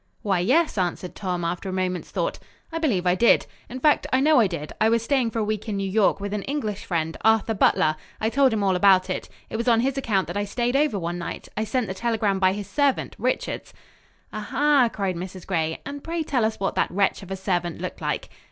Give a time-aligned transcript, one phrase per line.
[0.23, 2.39] "Why, yes," answered Tom after a moment's thought.
[2.71, 3.45] "I believe I did.
[3.69, 4.73] In fact I know I did.
[4.81, 7.95] I was staying for a week in New York, with an English friend, Arthur Butler.
[8.19, 9.29] I told him all about it.
[9.51, 11.49] It was on his account that I stayed over one night.
[11.55, 13.75] I sent the telegram by his servant, Richards."
[14.33, 15.45] "Ah, ha!" cried Mrs.
[15.45, 15.79] Gray.
[15.85, 18.29] "And pray tell us what that wretch of a servant looked like."